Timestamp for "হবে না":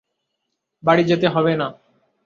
1.27-1.67